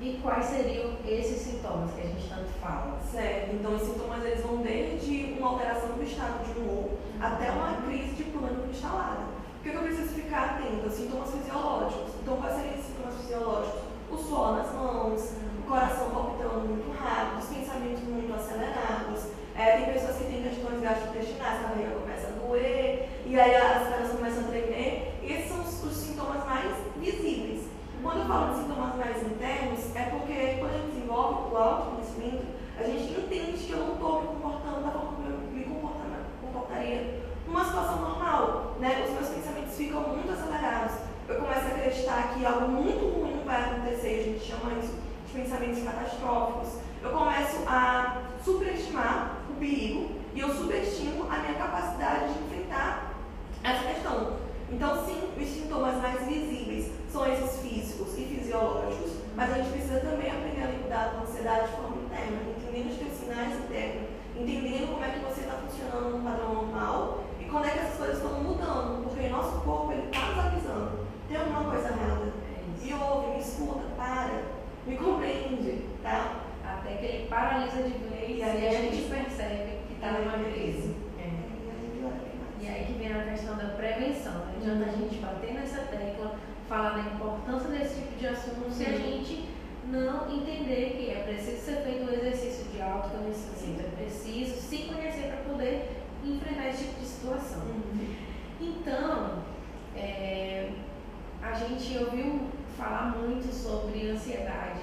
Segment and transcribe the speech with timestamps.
[0.00, 2.98] E quais seriam esses sintomas que a gente tanto fala?
[3.12, 7.82] Certo, então os sintomas eles vão desde uma alteração do estado de humor até uma
[7.82, 9.28] crise de pânico instalada.
[9.58, 10.88] O que, eu preciso ficar atento?
[10.88, 12.14] Sintomas fisiológicos.
[12.22, 13.80] Então, quais seriam esses sintomas fisiológicos?
[14.10, 19.20] O suor nas mãos, o coração palpitando muito rápido, os pensamentos muito acelerados.
[19.54, 23.86] É, tem pessoas que têm questões gastrointestinais, a barriga começa a doer, e aí as
[23.86, 25.12] pernas começam a tremer.
[25.22, 26.89] Esses são os, os sintomas mais.
[28.10, 32.44] Quando eu falo de sintomas mais internos, é porque quando a gente desenvolve o autoconhecimento,
[32.76, 35.64] a gente entende que eu não estou me comportando da forma como eu me
[36.42, 38.74] comportaria numa situação normal.
[38.80, 39.04] Né?
[39.06, 40.96] Os meus pensamentos ficam muito acelerados.
[41.28, 44.94] Eu começo a acreditar que algo muito ruim vai acontecer, a gente chama isso
[45.28, 46.80] de pensamentos catastróficos.
[47.00, 53.12] Eu começo a superestimar o perigo e eu subestimo a minha capacidade de enfrentar
[53.62, 54.36] essa questão.
[54.68, 60.00] Então, sim, os sintomas mais visíveis são esses físicos e fisiológicos, mas a gente precisa
[60.00, 64.08] também aprender a lidar com a ansiedade de forma interna, entendendo os teus sinais internos,
[64.36, 67.96] entendendo como é que você está funcionando no padrão normal e quando é que essas
[67.96, 72.32] coisas estão mudando, porque o nosso corpo está nos avisando, tem alguma coisa errada.
[72.56, 74.42] É me ouve, me escuta, para,
[74.86, 76.42] me compreende, tá?
[76.64, 80.94] Até que ele paralisa de vez e aí a gente percebe que está numa crise.
[82.60, 84.32] E aí que vem a questão da prevenção.
[84.32, 86.36] Não adianta a gente bater nessa tecla,
[86.70, 89.48] falar da importância desse tipo de assunto se a gente
[89.86, 95.26] não entender que é preciso ser feito um exercício de autoconhecimento, é preciso se conhecer
[95.26, 95.90] para poder
[96.24, 97.62] enfrentar esse tipo de situação.
[97.62, 98.14] Uhum.
[98.60, 99.42] Então,
[99.96, 100.70] é,
[101.42, 102.42] a gente ouviu
[102.78, 104.82] falar muito sobre ansiedade,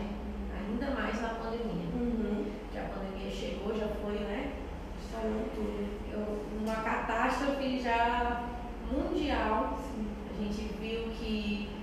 [0.53, 1.87] ainda mais na pandemia.
[1.93, 2.51] Uhum.
[2.69, 4.51] Que a pandemia chegou, já foi, né?
[5.01, 5.87] Instalando tudo.
[6.11, 8.43] Eu, uma catástrofe já
[8.91, 9.79] mundial.
[9.81, 10.07] Sim.
[10.29, 11.76] A gente viu que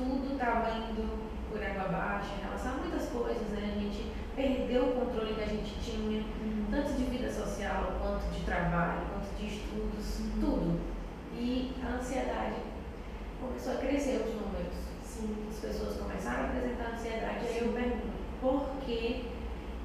[0.00, 3.74] tudo estava indo por água abaixo em relação a muitas coisas, né?
[3.76, 6.66] A gente perdeu o controle que a gente tinha, uhum.
[6.70, 10.40] tanto de vida social, quanto de trabalho, quanto de estudos, uhum.
[10.40, 10.80] tudo.
[11.34, 12.56] E a ansiedade
[13.40, 14.74] começou a crescer os números.
[15.02, 15.46] Sim.
[15.50, 17.46] As pessoas começaram a apresentar ansiedade.
[17.46, 18.06] Aí eu pergunto,
[18.40, 19.28] por que,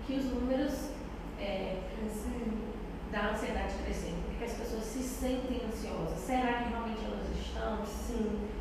[0.08, 0.92] que os números
[1.40, 1.81] é,
[3.12, 4.24] da ansiedade crescendo?
[4.28, 6.20] Por que as pessoas se sentem ansiosas?
[6.20, 7.86] Será que realmente elas estão?
[7.86, 8.56] Sim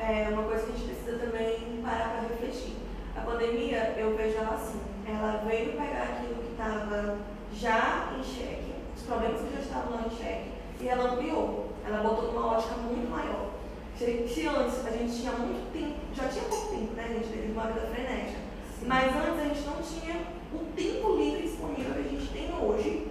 [0.00, 2.74] é uma coisa que a gente precisa também parar para refletir.
[3.16, 7.18] A pandemia, eu vejo ela assim, ela veio pegar aquilo que estava
[7.52, 10.50] já em xeque, os problemas que já estavam lá em xeque,
[10.80, 13.50] e ela ampliou, ela botou numa ótica muito maior.
[13.96, 17.52] Se, antes a gente tinha muito tempo, já tinha pouco tempo, né, a gente teve
[17.52, 18.38] uma vida frenética,
[18.86, 20.16] mas antes a gente não tinha
[20.54, 23.08] o tempo livre disponível que a gente tem hoje,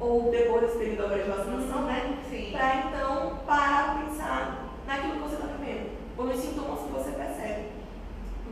[0.00, 2.18] ou depois desse período agora de vacinação, né,
[2.52, 7.10] para então parar para pensar naquilo que você está vivendo ou nos sintomas que você
[7.12, 7.68] percebe.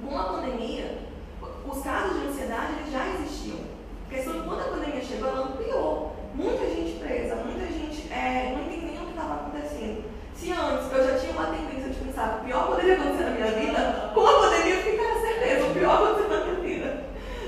[0.09, 0.99] Com a pandemia,
[1.69, 3.59] os casos de ansiedade eles já existiam.
[4.09, 6.17] Porque quando a pandemia chegou, ela ampliou.
[6.35, 10.05] Muita gente presa, muita gente é, não entendendo o que estava acontecendo.
[10.35, 13.51] Se antes eu já tinha uma tendência de pensar o pior poderia acontecer na minha
[13.53, 17.05] vida, com a pandemia eu fiquei com certeza, o pior aconteceu na minha vida.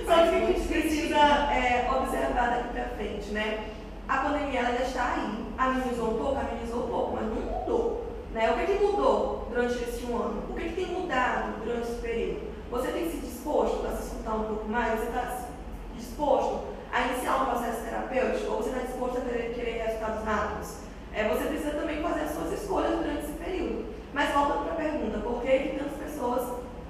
[0.07, 1.19] Só que a gente precisa
[1.53, 3.69] é, observar daqui para frente, né?
[4.09, 5.45] A pandemia ela já está aí.
[5.59, 8.08] Amenizou um pouco, amenizou um pouco, mas não mudou.
[8.33, 8.51] Né?
[8.51, 10.43] O que, é que mudou durante esse um ano?
[10.51, 12.49] O que, é que tem mudado durante esse período?
[12.71, 15.01] Você tem se disposto a se escutar um pouco mais?
[15.01, 15.47] Você está
[15.95, 18.53] disposto a iniciar um processo terapêutico?
[18.53, 20.75] Ou você está disposto a querer, querer resultados rápidos?
[21.15, 23.87] É, você precisa também fazer as suas escolhas durante esse período.
[24.13, 26.43] Mas voltando para a pergunta, por que, que tantas pessoas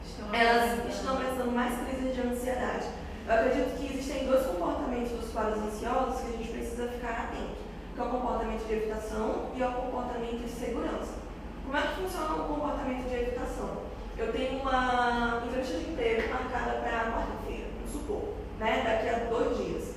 [0.05, 2.87] estão elas estão apresentando mais crises de ansiedade?
[3.27, 7.61] Eu acredito que existem dois comportamentos dos quadros ansiosos que a gente precisa ficar atento,
[7.95, 11.28] que é o comportamento de evitação e o comportamento de segurança.
[11.69, 13.83] Como é que funciona o comportamento de evitação?
[14.17, 18.23] Eu tenho uma entrevista de emprego marcada para quarta-feira, vamos supor,
[18.59, 18.81] né?
[18.87, 19.95] daqui a dois dias.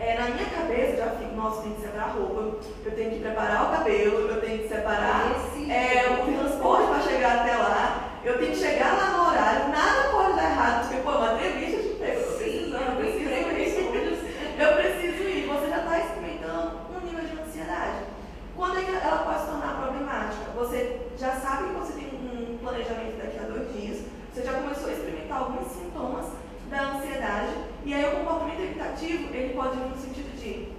[0.00, 3.20] É, na minha cabeça já fico, nossa, tem que separar a roupa, eu tenho que
[3.20, 5.30] preparar o cabelo, eu tenho que separar
[5.70, 10.08] é, o transporte para chegar até lá, eu tenho que chegar lá no horário, nada
[10.10, 14.60] pode dar errado, porque, pô, é uma entrevista de emprego, eu preciso, eu preciso ir,
[14.60, 18.10] eu preciso ir, você já está experimentando um nível de ansiedade.
[18.56, 20.50] Quando é que ela pode se tornar problemática?
[20.56, 24.88] Você já sabe que você tem um planejamento daqui a dois dias, você já começou
[24.88, 26.26] a experimentar alguns sintomas
[26.68, 27.54] da ansiedade,
[27.84, 30.72] e aí o comportamento evitativo, ele pode vir no sentido de,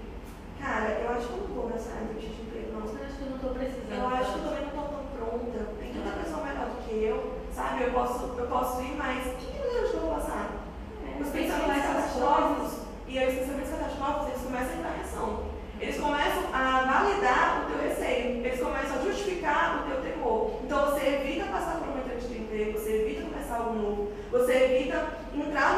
[0.59, 2.83] cara, eu acho que eu não vou nessa área de emprego, não.
[2.83, 3.95] Eu acho que eu não estou precisando.
[3.95, 6.91] Eu acho que eu também não estou tão pronta, tem tanta pessoa melhor do que
[6.91, 7.83] eu, sabe?
[7.83, 10.59] Eu posso, eu posso ir, mas o que, que eu vou passar?
[11.07, 12.71] É, Os pensamentos catastróficos,
[13.07, 15.53] e aí os pensamentos catastróficos, eles começam a entrar em ação.
[15.83, 20.61] Eles começam a validar o teu receio, eles começam a justificar o teu temor.
[20.63, 24.53] Então você evita passar por uma entrevista de emprego, você evita começar algo novo, você
[24.53, 25.73] evita entrar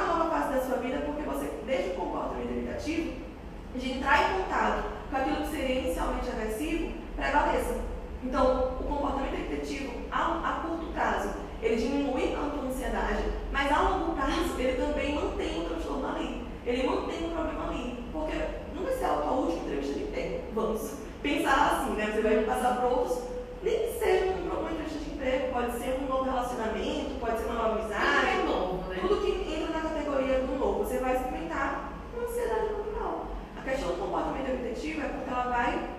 [4.05, 7.75] entrar em contato com aquilo que seria inicialmente agressivo, prevaleça.
[8.23, 11.29] Então, o comportamento repetitivo, a, a curto prazo,
[11.61, 16.45] ele diminui a tua ansiedade, mas a longo prazo, ele também mantém o transtorno ali.
[16.67, 18.05] Ele mantém o problema ali.
[18.13, 18.37] Porque
[18.75, 20.39] não vai ser a tua última entrevista de emprego.
[20.53, 20.93] Vamos
[21.23, 22.11] pensar assim, né?
[22.13, 23.19] Você vai passar para outros,
[23.63, 27.39] nem que seja um problema de entrevista de emprego, pode ser um novo relacionamento, pode
[27.39, 28.27] ser uma nova amizade.
[28.39, 28.97] É novo, né?
[29.01, 33.25] Tudo que entra na categoria do novo, você vai experimentar uma ansiedade natural.
[33.57, 35.89] A questão do comportamento repetitivo é porque ela vai,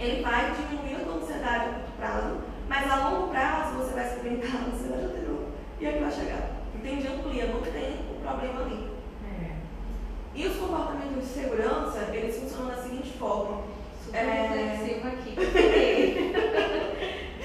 [0.00, 2.36] ele vai diminuir a tua ansiedade a curto prazo,
[2.68, 5.44] mas a longo prazo você vai experimentar a ansiedade anterior.
[5.80, 6.50] E aqui vai chegar.
[6.74, 7.08] Entende?
[7.08, 8.90] Amplia, não tem o problema ali.
[9.24, 9.52] É.
[10.34, 13.62] E os comportamentos de segurança, eles funcionam da seguinte forma.
[14.04, 14.76] Super É.
[14.76, 15.32] reflexivo aqui.
[15.34, 16.32] Porque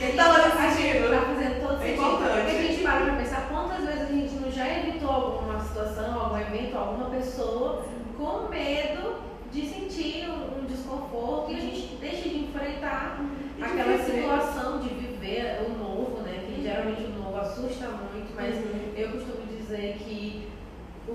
[0.03, 1.09] a gente- Tava a gente sentindo.
[1.09, 2.05] Tá fazendo todo É sentido.
[2.05, 2.41] importante.
[2.45, 6.19] Porque a gente para pra pensar quantas vezes a gente não já evitou alguma situação,
[6.19, 7.85] algum evento, alguma pessoa
[8.17, 9.15] com medo
[9.51, 14.21] de sentir um, um desconforto e a gente deixa de enfrentar E de aquela viver.
[14.21, 16.43] situação de viver o novo, né?
[16.47, 16.63] Que Uhum.
[16.63, 18.93] geralmente o novo assusta muito, mas Uhum.
[18.95, 20.47] eu costumo dizer que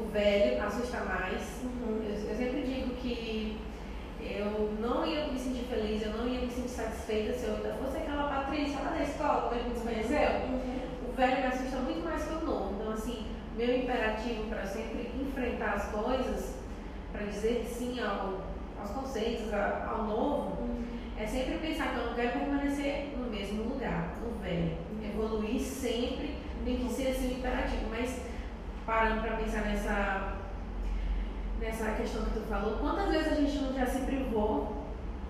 [0.00, 1.60] o velho assusta mais.
[1.64, 2.00] Uhum.
[2.04, 3.56] Eu, eu sempre digo que
[4.20, 7.74] eu não ia me sentir feliz, eu não ia me sentir satisfeita se eu ainda
[7.74, 10.30] fosse aquela Patrícia lá da escola, quando a gente se conheceu.
[10.48, 11.08] Uhum.
[11.08, 12.74] O velho me assusta muito mais que o novo.
[12.80, 16.54] Então, assim, meu imperativo para sempre enfrentar as coisas,
[17.12, 18.40] para dizer sim ao,
[18.80, 20.84] aos conceitos, a- ao novo, Uhum.
[21.18, 24.76] é sempre pensar que eu não quero permanecer no mesmo lugar, no velho.
[25.02, 27.86] Evoluir sempre tem que ser assim o imperativo.
[27.90, 28.20] Mas
[28.88, 30.32] parando para pensar nessa,
[31.60, 34.78] nessa questão que tu falou, quantas vezes a gente não já se privou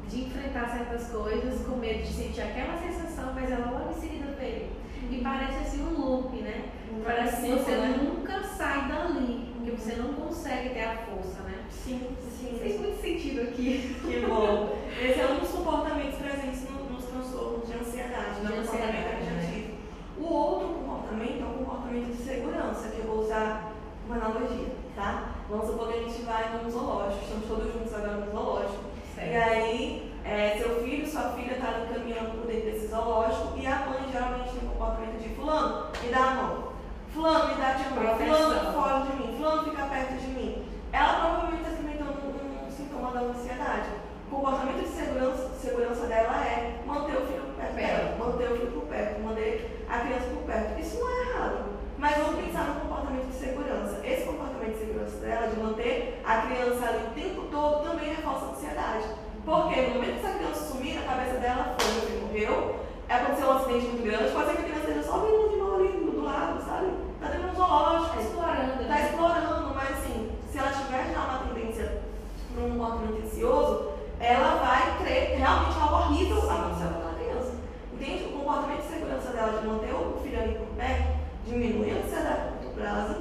[0.09, 4.33] de enfrentar certas coisas com medo de sentir aquela sensação, mas ela logo em seguida
[4.39, 4.69] veio.
[5.11, 6.67] E parece assim um loop, né?
[7.05, 8.01] Parece que você né?
[8.01, 11.65] nunca sai dali, porque você não consegue ter a força, né?
[11.69, 12.59] Sim, sim.
[12.63, 13.97] Fez muito sentido aqui.
[14.01, 14.79] Que bom.
[15.03, 19.25] Esse é um dos comportamentos presentes no- nos transtornos de ansiedade, De no comportamento ansiedade,
[19.25, 19.41] né?
[19.41, 19.75] repetitivo.
[20.21, 20.69] O outro
[21.09, 23.73] comportamento é o comportamento de segurança, que eu vou usar
[24.07, 25.31] uma analogia, tá?
[25.49, 28.85] Vamos supor que a gente vai num zoológico, estamos todos juntos agora no zoológico.
[29.17, 33.87] E aí, é, seu filho, sua filha está caminhando por dentro desse zoológico e a
[33.87, 36.69] mãe geralmente tem o comportamento de fulano, me dá a mão.
[37.13, 38.17] Fulano, me dá de mão.
[38.17, 39.37] Fulano, foge de mim.
[39.39, 40.65] Fulano, fica perto de mim.
[40.93, 43.89] Ela provavelmente está experimentando um, um sintoma da ansiedade.
[44.31, 48.73] O comportamento de segurança, segurança dela é manter o filho perto dela, manter o filho
[48.73, 50.81] por perto, manter a criança por perto.
[50.81, 51.65] Isso não é errado.
[51.99, 54.01] Mas vamos pensar no comportamento de segurança.
[54.05, 58.47] Esse comportamento de segurança dela, de manter a criança ali o tempo todo, também reforça
[58.47, 59.05] a ansiedade.
[59.45, 62.77] Porque no momento que essa criança sumir, na cabeça dela foi, meu filho morreu,
[63.09, 65.75] aconteceu um acidente muito grande, pode ser que a criança esteja só vendo de mal
[65.75, 66.87] ali do lado, sabe?
[67.21, 69.09] Tá dentro de um Tá zoológico, explorando, tá né?
[69.11, 72.03] explorando, mas assim, se ela tiver já uma tendência
[72.55, 77.53] para um comportamento ansioso, ela vai crer realmente algo horrível aconteceu com aquela criança.
[77.93, 78.38] Entende?
[78.49, 82.53] Comportamento de segurança dela de manter o filho ali por perto diminui a ansiedade a
[82.53, 83.18] curto prazo,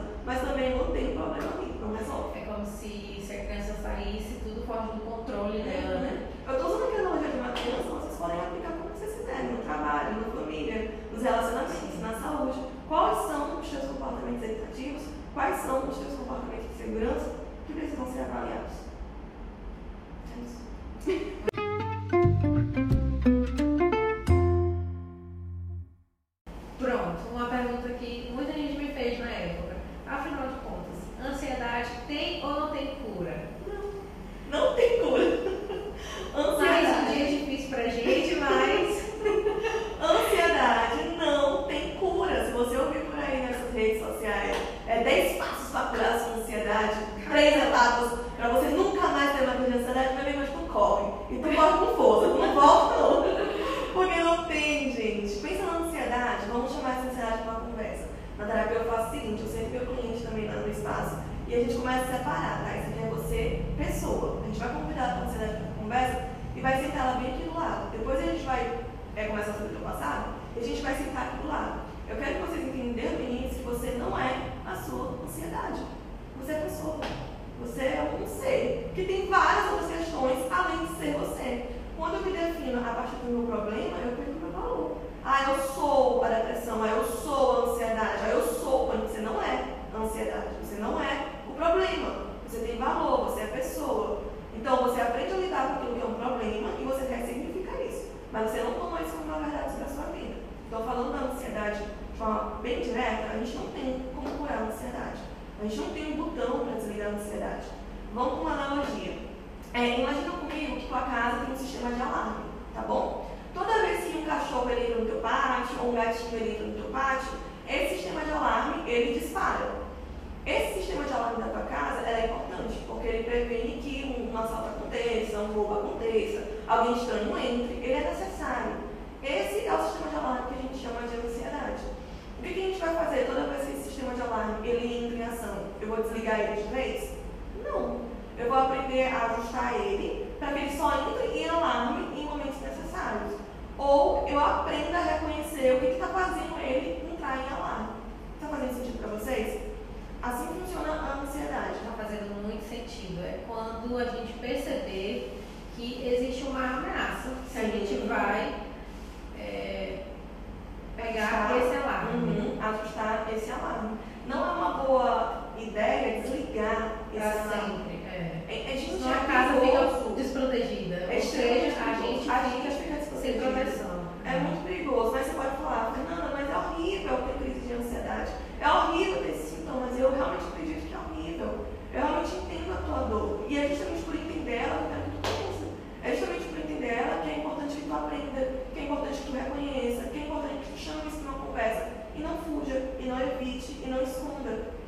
[70.87, 71.36] vai sentar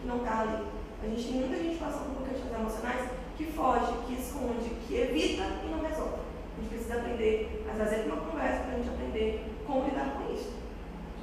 [0.02, 0.66] que não está ali.
[1.02, 5.44] A gente tem muita gente passando por questões emocionais que foge, que esconde, que evita
[5.64, 6.20] e não resolve.
[6.58, 10.34] A gente precisa aprender a para uma conversa para a gente aprender como lidar com
[10.34, 10.54] isso.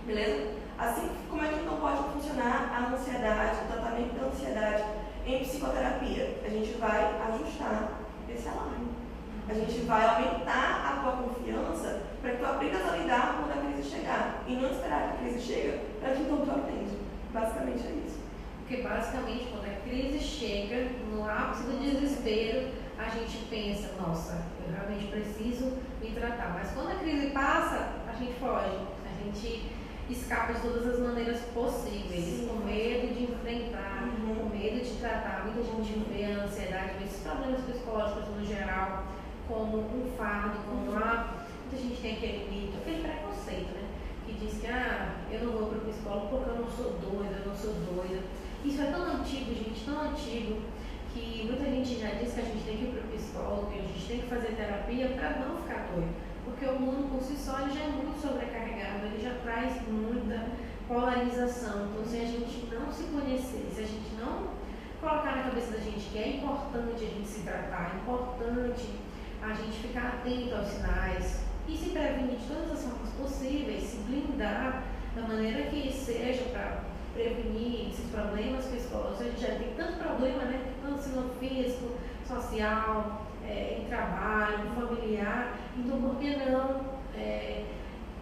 [0.06, 0.54] Beleza?
[0.78, 4.84] Assim como é que não pode funcionar a ansiedade, o tratamento da ansiedade
[5.26, 6.40] em psicoterapia?
[6.44, 8.88] A gente vai ajustar esse alarme.
[9.48, 13.72] A gente vai aumentar a tua confiança para que tu aprendas a lidar quando a
[13.72, 14.42] crise chegar.
[14.46, 16.96] E não esperar que a crise chegue para que então tu aprende.
[17.32, 18.25] Basicamente é isso.
[18.66, 22.66] Porque basicamente quando a crise chega, no ápice do desespero,
[22.98, 26.52] a gente pensa, nossa, eu realmente preciso me tratar.
[26.52, 29.70] Mas quando a crise passa, a gente foge, a gente
[30.10, 32.48] escapa de todas as maneiras possíveis, Sim.
[32.48, 34.34] com medo de enfrentar, Uhum.
[34.34, 35.44] com medo de tratar.
[35.44, 39.04] Muita gente vê a ansiedade, vê esses problemas psicológicos no geral,
[39.46, 43.88] como um fardo, como ah, muita gente tem aquele mito, aquele preconceito, né?
[44.26, 47.42] Que diz que ah, eu não vou para o psicólogo porque eu não sou doida,
[47.44, 48.22] eu não sou doida.
[48.66, 50.60] Isso é tão antigo, gente, tão antigo,
[51.14, 53.78] que muita gente já diz que a gente tem que ir para o psicólogo, que
[53.78, 56.12] a gente tem que fazer terapia para não ficar doido.
[56.44, 60.50] Porque o mundo por si só ele já é muito sobrecarregado, ele já traz muita
[60.88, 61.86] polarização.
[61.86, 64.50] Então, se a gente não se conhecer, se a gente não
[65.00, 68.90] colocar na cabeça da gente que é importante a gente se tratar, é importante
[69.42, 73.98] a gente ficar atento aos sinais e se prevenir de todas as formas possíveis, se
[73.98, 74.82] blindar
[75.14, 76.82] da maneira que seja para
[77.16, 77.65] prevenir
[78.16, 79.20] problemas psicológicos.
[79.20, 80.72] A gente já tem tanto problema, né?
[80.82, 81.92] Tanto no físico,
[82.26, 85.58] social, é, em trabalho, familiar.
[85.76, 86.96] Então, por que não?
[87.14, 87.64] É,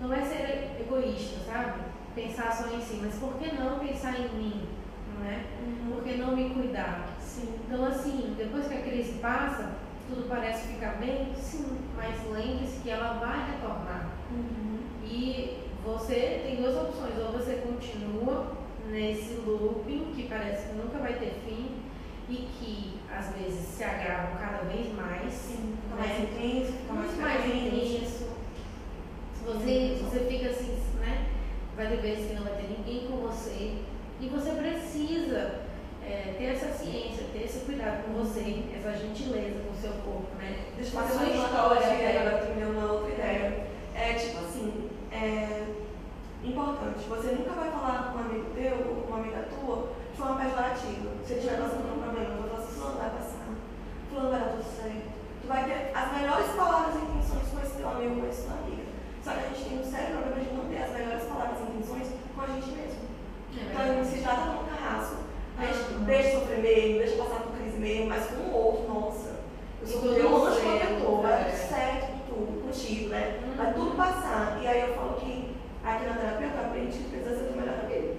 [0.01, 1.81] não é ser egoísta, sabe?
[2.15, 4.69] Pensar só em si, mas por que não pensar em mim?
[5.15, 5.45] Não é?
[5.89, 7.09] Por que não me cuidar?
[7.21, 7.55] Sim.
[7.67, 9.73] Então, assim, depois que a crise passa,
[10.09, 14.11] tudo parece ficar bem, sim, mas lembre-se que ela vai retornar.
[14.31, 14.79] Uhum.
[15.05, 21.15] E você tem duas opções, ou você continua nesse looping que parece que nunca vai
[21.15, 21.83] ter fim
[22.29, 25.77] e que às vezes se agrava cada vez mais, Sim.
[25.83, 26.09] Fica né?
[26.09, 28.25] mais intenso, fica mais mais intenso.
[29.35, 31.27] Se você, você fica assim, né?
[31.77, 33.75] Vai ter vezes que não vai ter ninguém com você.
[34.21, 35.61] E você precisa
[36.03, 40.35] é, ter essa ciência, ter esse cuidado com você, essa gentileza com o seu corpo,
[40.39, 40.65] né?
[40.77, 41.97] Deixa eu fazer uma história.
[41.97, 42.19] né?
[42.19, 43.67] agora tu me deu uma outra ideia.
[43.95, 45.84] É tipo assim, é
[46.45, 50.17] importante, você nunca vai falar com um amigo teu ou com uma amiga tua de
[50.19, 51.11] forma pejorativa.
[51.25, 53.49] Se ele estiver passando por um problema, você vai falar assim, fulano vai passar,
[54.09, 55.09] fulano vai dar tudo certo.
[55.43, 58.57] Tu vai ter as melhores palavras e intenções com esse teu amigo, com esse tua
[58.59, 58.85] amiga.
[59.25, 61.63] Só que a gente tem um sério problema de não ter as melhores palavras e
[61.65, 63.05] intenções com a gente mesmo.
[63.57, 65.17] É Então a gente se trata como um carrasco.
[65.59, 66.05] Deixa, Aham.
[66.05, 69.31] deixa sofrer mesmo, deixa passar por crise mesmo, mas com o outro, nossa.
[69.81, 73.41] Eu sou com teu anjo protetor, vai tudo certo com tudo, contigo, né?
[73.45, 73.55] Uhum.
[73.57, 74.59] Vai tudo passar.
[74.61, 75.44] E aí eu falo que
[75.85, 78.15] aqui na terapia eu aprendi que precisa ser tua melhor amiga.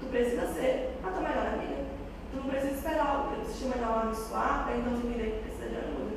[0.00, 1.76] Tu precisa ser a tua melhor amiga.
[2.30, 5.76] Tu não precisa esperar o sistema de alarme soar para então entender que precisa de
[5.76, 6.16] ajuda.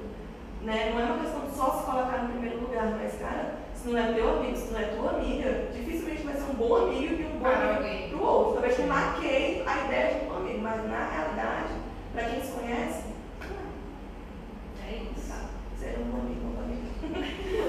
[0.61, 0.91] Né?
[0.93, 3.97] Não é uma questão de só se colocar no primeiro lugar, mas, cara, se não
[3.99, 7.25] é teu amigo, se não é tua amiga, dificilmente vai ser um bom amigo e
[7.25, 8.09] um bom Para amigo alguém.
[8.09, 8.53] pro outro.
[8.53, 11.73] Talvez tu maqueie a ideia de um bom amigo, mas na realidade,
[12.13, 13.03] para quem se conhece,
[13.39, 15.27] não É isso.
[15.27, 15.47] sabe.
[15.79, 17.68] Ser um bom amigo, um bom amigo.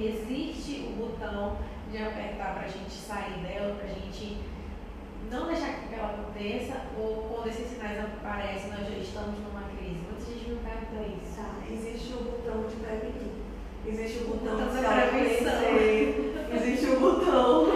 [0.00, 1.58] Existe o botão
[1.90, 4.38] de apertar para a gente sair dela, para a gente
[5.30, 10.00] não deixar que ela aconteça, ou quando esses sinais aparecem, nós já estamos numa crise.
[10.08, 11.36] Muita gente não pergunta isso.
[11.36, 13.40] Tá, existe o botão de prevenir.
[13.86, 15.62] Existe o botão Botão de prevenção.
[16.56, 17.66] Existe o botão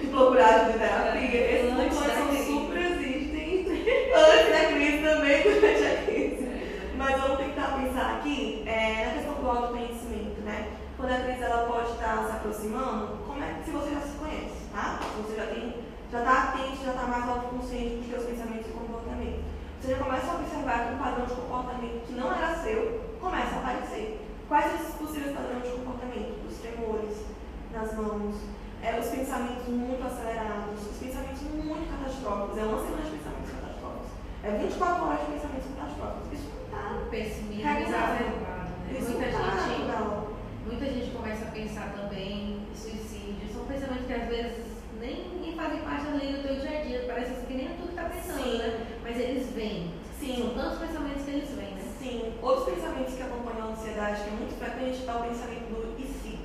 [0.00, 1.54] de procurar ajuda terapia.
[1.54, 3.72] Esses Antes botões são super existentes
[4.14, 6.48] antes da crise também, durante a crise.
[6.96, 10.68] Mas vamos tentar pensar aqui é, na questão do autoconhecimento, né?
[10.96, 14.56] Quando a crise ela pode estar se aproximando, como é, se você já se conhece,
[14.72, 14.98] tá?
[15.02, 18.72] Se você já tem, já está atento, já está mais autoconsciente dos seus pensamentos e
[18.72, 19.44] comportamentos.
[19.80, 23.56] Você já começa a observar que um padrão de comportamento que não era seu começa
[23.56, 24.26] a aparecer.
[24.48, 26.48] Quais esses possíveis padrões de comportamento?
[26.48, 27.24] Os tremores
[27.72, 28.36] nas mãos,
[28.82, 32.58] é, os pensamentos muito acelerados, os pensamentos muito catastróficos.
[32.58, 34.10] É uma semana de pensamentos catastróficos.
[34.42, 36.32] É 24 horas de pensamentos catastróficos.
[36.32, 36.84] Isso não está.
[37.10, 38.98] Pessimismo exacerbado, né?
[38.98, 40.33] Isso Muita não tá gente.
[40.74, 43.46] Muita gente começa a pensar também em suicídio.
[43.52, 44.64] São pensamentos que às vezes
[45.00, 47.04] nem, nem fazem parte ali do teu dia a dia.
[47.06, 48.58] Parece assim que nem é tu que tá pensando, Sim.
[48.58, 48.98] né?
[49.04, 49.94] Mas eles vêm.
[50.18, 50.36] Sim.
[50.36, 51.82] São tantos pensamentos que eles vêm, né?
[52.00, 55.94] Sim, outros pensamentos que acompanham a ansiedade, que é muito frequente, é o pensamento do
[55.96, 56.38] e se.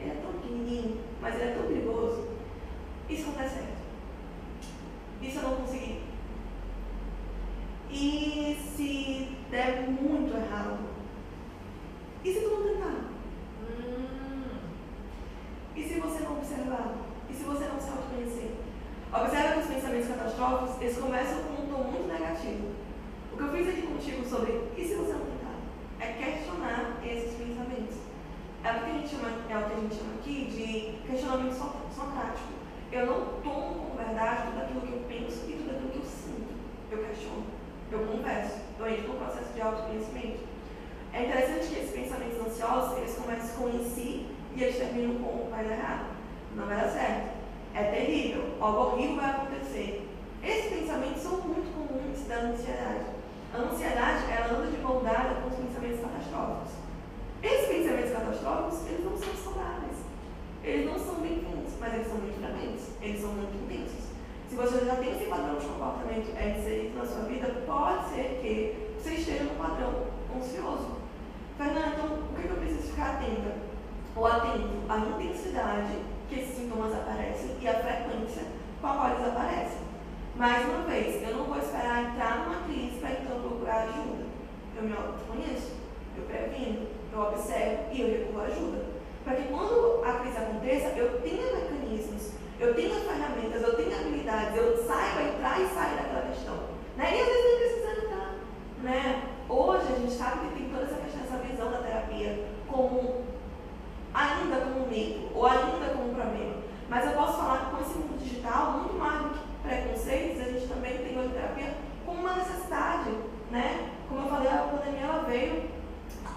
[0.00, 2.28] Ele é tão pequenininho, mas ele é tão perigoso.
[3.08, 3.82] Se não der certo?
[5.22, 6.02] Se eu não conseguir?
[7.90, 10.78] E se der muito errado?
[12.24, 13.04] E se tu não tentar?
[13.62, 14.58] Hum,
[15.76, 16.94] E se você não observar?
[17.30, 18.50] E se você não se autoconhecer?
[19.12, 22.68] Observa que os pensamentos catastróficos, eles começam com um tom muito negativo.
[23.32, 25.56] O que eu fiz aqui contigo sobre e se você não tentar?
[26.00, 27.96] É questionar esses pensamentos.
[28.64, 31.52] É o que a gente chama, é o que a gente chama aqui de questionamento
[31.54, 32.52] so- socrático.
[32.92, 36.04] Eu não tomo como verdade tudo aquilo que eu penso e tudo aquilo que eu
[36.04, 36.52] sinto.
[36.90, 37.44] Eu questiono,
[37.90, 40.40] eu converso, eu entro no processo de autoconhecimento.
[41.14, 45.48] É interessante que esses pensamentos ansiosos, eles começam com em si e eles terminam com
[45.50, 46.04] vai dar errado,
[46.54, 47.32] não vai dar certo,
[47.74, 50.06] é terrível, algo horrível vai acontecer.
[50.44, 53.06] Esses pensamentos são muito comuns da ansiedade.
[53.54, 56.72] A ansiedade, ela anda de mão dada com os pensamentos catastróficos.
[57.42, 59.96] Esses pensamentos catastróficos, eles não são saudáveis.
[60.64, 64.04] Eles não são bem-vindos, mas eles são muito frequentes, eles são muito intensos.
[64.48, 68.38] Se você já tem esse padrão de comportamento é, inserido na sua vida, pode ser
[68.40, 71.02] que você esteja no padrão ansioso.
[71.58, 73.56] Fernanda, então o que eu preciso ficar atenta?
[74.14, 75.98] Ou atento à intensidade
[76.28, 78.44] que esses sintomas aparecem e à frequência
[78.80, 79.82] com a qual eles aparecem.
[80.36, 84.26] Mais uma vez, eu não vou esperar entrar numa crise para então procurar ajuda.
[84.76, 85.72] Eu me autoconheço,
[86.16, 88.84] eu previno, eu observo e eu recorro à ajuda.
[89.24, 92.31] Para que quando a crise aconteça, eu tenha mecanismos,
[92.62, 96.54] eu tenha ferramentas, eu tenha habilidades, eu saiba entrar e sair daquela questão.
[96.96, 97.18] Né?
[97.18, 98.34] E às vezes nem precisa entrar.
[98.82, 99.22] Né?
[99.48, 103.24] Hoje a gente sabe que tem toda essa questão, essa visão da terapia como
[104.14, 106.54] ainda como um mito ou ainda como um problema.
[106.88, 110.44] Mas eu posso falar que com esse mundo digital, muito mais do que preconceitos, a
[110.44, 111.74] gente também tem hoje terapia
[112.06, 113.10] como uma necessidade,
[113.50, 113.90] né?
[114.08, 115.68] Como eu falei, a pandemia ela veio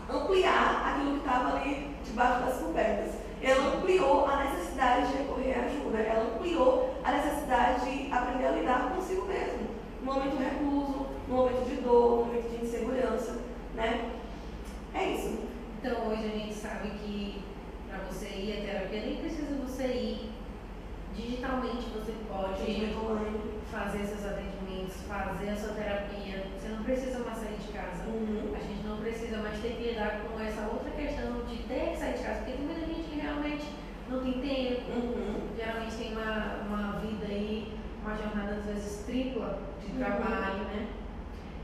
[0.09, 3.24] ampliar aquilo que estava ali debaixo das cobertas.
[3.45, 8.51] Ela ampliou a necessidade de recorrer à ajuda, ela ampliou a necessidade de aprender a
[8.51, 9.67] lidar consigo mesmo,
[10.01, 13.37] no momento recluso, no momento de dor, no momento de insegurança,
[13.75, 14.09] né?
[14.95, 15.43] É isso.
[15.77, 17.43] Então hoje a gente sabe que
[17.87, 20.31] para você ir à terapia nem precisa você ir
[21.15, 22.65] digitalmente, você pode
[23.71, 26.47] fazer seus atendimentos, fazer a sua terapia.
[26.57, 27.54] Você não precisa mais sair
[27.85, 28.03] casa.
[28.07, 28.53] Uhum.
[28.55, 31.97] A gente não precisa mais ter que lidar com essa outra questão de ter que
[31.97, 33.65] sair de casa, porque tem muita gente que realmente
[34.09, 35.49] não tem tempo, Uhum.
[35.57, 39.97] geralmente tem uma, uma vida aí, uma jornada às vezes tripla de Uhum.
[39.97, 40.87] trabalho, né?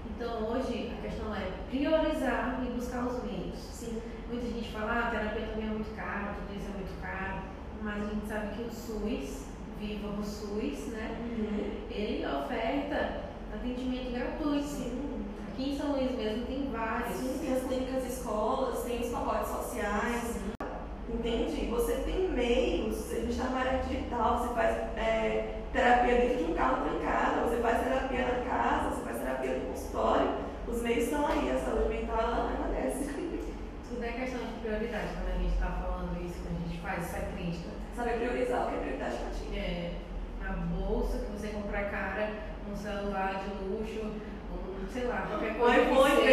[0.10, 3.58] Então hoje a questão é priorizar e buscar os meios.
[3.58, 4.02] Sim.
[4.32, 7.42] Muita gente fala, ah, a terapia também é muito caro, tudo isso é muito caro,
[7.82, 9.46] mas a gente sabe que o SUS,
[9.80, 11.18] viva o SUS, né?
[11.20, 11.72] Uhum.
[11.90, 13.22] Ele oferta
[13.54, 14.64] atendimento gratuito.
[14.64, 15.11] Sim.
[15.62, 17.18] Aqui em São Luís mesmo tem vários.
[17.18, 20.36] Sim, tem as clínicas escolas, tem os pacotes sociais,
[21.08, 21.68] entende?
[21.70, 26.52] Você tem meios, a gente está na área digital, você faz é, terapia dentro de
[26.52, 30.32] um carro trancado, você faz terapia na casa, você faz terapia no consultório,
[30.68, 33.14] os meios estão aí, a saúde mental ela agradece.
[33.88, 37.04] Tudo é questão de prioridade quando a gente está falando isso, quando a gente faz
[37.04, 37.70] essa crítica.
[37.96, 39.60] Saber priorizar o que é prioridade pra ti.
[39.60, 39.94] É,
[40.44, 42.32] a bolsa que você compra cara,
[42.68, 44.12] um celular de luxo,
[44.94, 45.80] sei lá, qualquer coisa.
[45.80, 46.28] O iPhone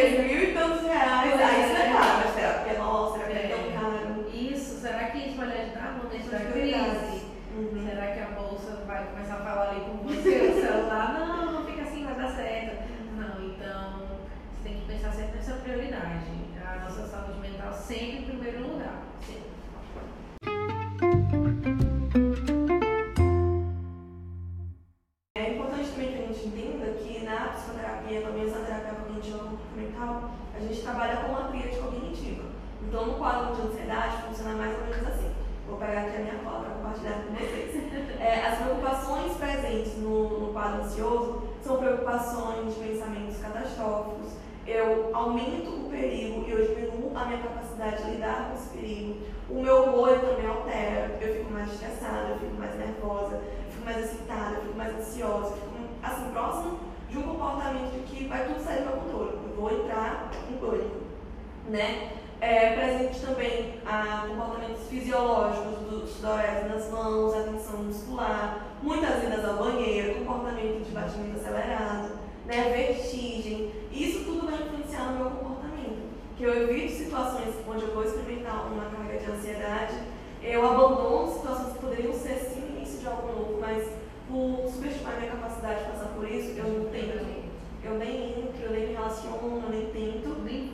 [61.78, 62.10] Né?
[62.40, 69.44] É presente também a comportamentos fisiológicos do sudorese nas mãos, a tensão muscular, muitas idas
[69.44, 73.70] ao banheiro, comportamento de batimento acelerado, né, vertigem.
[73.92, 76.02] Isso tudo vai influenciar no meu comportamento.
[76.36, 79.98] Que eu evito situações onde eu vou experimentar uma carga de ansiedade,
[80.42, 83.88] eu abandono situações que poderiam ser sim o início de algo novo, mas
[84.26, 87.38] por subestimar minha capacidade de passar por isso, eu não tento.
[87.84, 90.28] Eu nem entro, eu nem me relaciono, eu nem tento,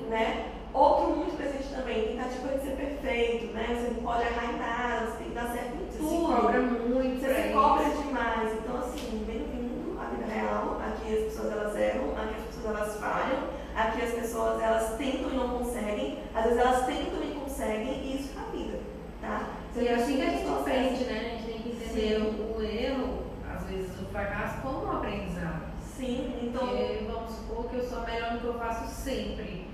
[0.09, 0.54] né?
[0.75, 3.65] Outro muito presente também, tentativa de ser perfeito, né?
[3.69, 6.03] Você não pode errar em nada, você tem que dar certo em tudo.
[6.03, 7.21] Você se cobra muito.
[7.21, 8.53] Você se cobra demais.
[8.55, 10.81] Então, assim, bem-vindo à vida real.
[10.85, 13.39] Aqui as pessoas elas erram, aqui as pessoas elas falham,
[13.77, 18.17] aqui as pessoas elas tentam e não conseguem, às vezes elas tentam e conseguem, e
[18.17, 18.81] isso é a vida,
[19.21, 19.51] tá?
[19.73, 21.19] Você e é assim que a gente aprende, né?
[21.21, 25.73] A gente tem que entender o, o erro, às vezes o fracasso, como um aprendizado.
[25.81, 26.67] Sim, então.
[26.67, 29.74] Porque, vamos supor que eu sou melhor no que eu faço sempre.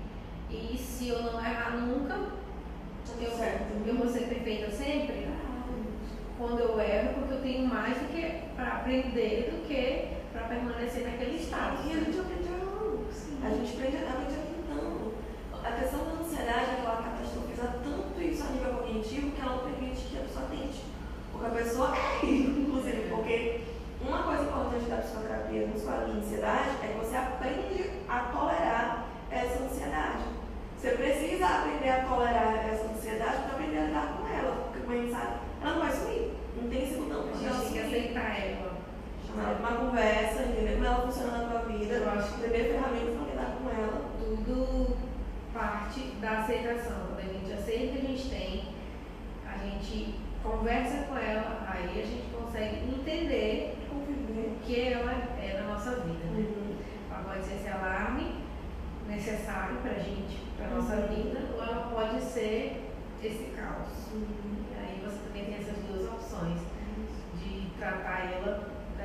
[0.51, 2.15] E se eu não errar nunca,
[3.19, 3.31] eu,
[3.85, 5.29] eu vou ser perfeita sempre.
[6.37, 11.03] Quando eu erro, porque eu tenho mais do que para aprender do que para permanecer
[11.03, 11.87] naquele estado.
[11.87, 13.05] E a gente aprende errando.
[13.43, 15.13] A gente aprende, aprende tentando.
[15.63, 19.71] A questão da ansiedade é ela catastrofiza tanto isso a nível cognitivo que ela não
[19.71, 20.83] permite que a pessoa tente.
[21.31, 23.61] Porque a pessoa é inclusive, porque
[24.03, 29.05] uma coisa importante da psicoterapia nos quadros de ansiedade é que você aprende a tolerar
[29.29, 30.23] essa ansiedade.
[30.77, 34.55] Você precisa aprender a tolerar essa ansiedade para aprender a lidar com ela.
[34.55, 36.31] Porque como a gente sabe, ela não vai sumir.
[36.59, 38.77] Não tem segundão para ela tem que aceitar ela.
[39.27, 41.93] Chamar ela para uma conversa, entender como ela funciona na tua vida.
[41.95, 44.11] Eu acho que ter ferramentas para lidar com ela.
[44.19, 44.97] Tudo
[45.53, 47.07] parte da aceitação.
[47.07, 48.63] Quando a gente aceita o que a gente tem,
[49.47, 55.73] a gente conversa com ela, aí a gente consegue entender o que ela é na
[55.73, 56.25] nossa vida.
[56.25, 56.39] Né?
[56.39, 56.75] Uhum.
[57.09, 58.35] Ela pode ser esse alarme
[59.07, 61.07] necessário para a gente, para a nossa uhum.
[61.07, 62.89] vida, ou ela pode ser
[63.23, 64.11] esse caos.
[64.13, 64.63] Uhum.
[64.71, 66.59] E aí você também tem essas duas opções
[67.39, 68.70] de tratar ela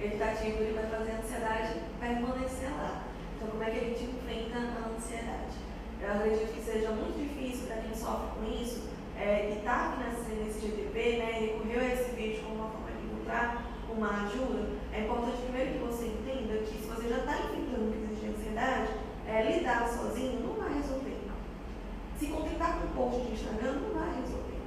[0.00, 3.04] ele vai fazer ansiedade permanecer lá.
[3.36, 5.56] Então, como é que a gente enfrenta a ansiedade?
[6.00, 10.04] Eu acredito que seja muito difícil para quem sofre com isso, é, que está aqui
[10.04, 14.68] nesse, GTP, né, e recorreu a esse vídeo como uma forma de encontrar uma ajuda,
[14.92, 18.88] é importante primeiro que você entenda que se você já está enfrentando crise de ansiedade,
[19.28, 21.18] é, lidar sozinho não vai resolver.
[22.18, 24.60] Se contentar com um post de Instagram não vai resolver.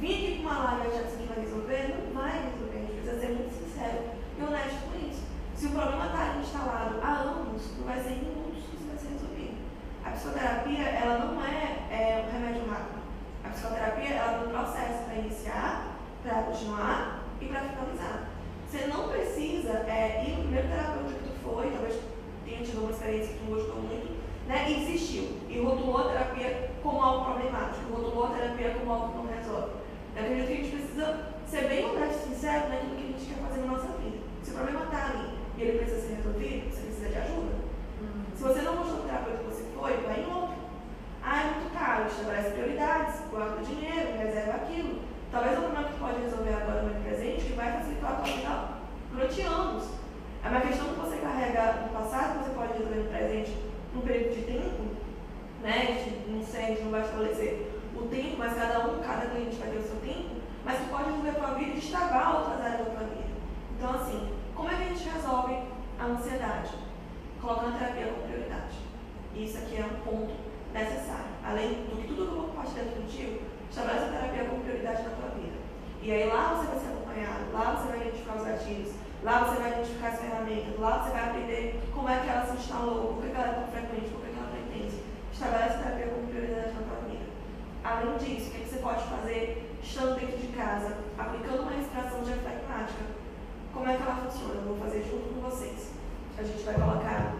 [0.00, 2.76] Vir aqui com uma live achando que vai resolver, não vai resolver.
[2.76, 5.22] A gente precisa ser muito sincero e honesto com isso.
[5.54, 8.96] Se o problema está instalado há anos, não vai ser em minutos que isso vai
[8.96, 9.58] ser resolvido.
[10.04, 13.00] A psicoterapia, ela não é, é um remédio rápido.
[13.44, 18.28] A psicoterapia, ela tem um processo para iniciar, para continuar e para finalizar.
[18.66, 22.00] Você não precisa é, ir no primeiro terapeuta que tu foi, talvez
[22.44, 25.24] tenha tido uma experiência que tu gostou muito, né, e desistiu.
[25.48, 29.70] E rotulou a terapia como algo problemático, rotulou a terapia como algo que não resolve.
[30.16, 33.26] Eu acredito que a gente precisa ser bem honesto e sincero naquilo que a gente
[33.26, 34.19] quer fazer na nossa vida.
[34.60, 37.54] Problema está ali e ele precisa ser resolvido, você precisa de ajuda.
[38.00, 38.24] Uhum.
[38.36, 40.56] Se você não gostou do terapeuta que você foi, vai em outro.
[41.24, 45.00] Ah, é muito caro, estabelece prioridades, guarda dinheiro, reserva aquilo.
[45.32, 48.68] Talvez o problema que pode resolver agora no presente que vai facilitar a tua vida
[49.10, 49.84] durante anos.
[50.44, 53.56] É uma questão que você carrega no passado, que você pode resolver no presente
[53.94, 54.82] num período de tempo,
[55.62, 56.04] né?
[56.28, 59.70] Não sei, a gente não vai estabelecer o tempo, mas cada um, cada cliente vai
[59.70, 62.59] ter o seu tempo, mas que pode resolver a tua vida e destravar outras
[66.00, 66.72] a ansiedade,
[67.40, 68.76] colocando a terapia como prioridade.
[69.36, 70.32] Isso aqui é um ponto
[70.72, 71.30] necessário.
[71.44, 75.10] Além do que tudo que eu vou compartilhando contigo, estabelece a terapia como prioridade na
[75.10, 75.58] tua vida.
[76.02, 79.60] E aí lá você vai ser acompanhado, lá você vai identificar os gatilhos, lá você
[79.60, 83.28] vai identificar as ferramentas, lá você vai aprender como é que ela se instalou, por
[83.28, 84.60] que ela é tão frequente, por que ela não.
[85.30, 87.26] Estabelece a terapia como prioridade na tua vida.
[87.84, 92.22] Além disso, o é que você pode fazer estando dentro de casa, aplicando uma respiração
[92.24, 93.19] diafragmática?
[93.72, 94.54] Como é que ela funciona?
[94.54, 95.90] Eu vou fazer junto com vocês.
[96.38, 97.36] A gente vai colocar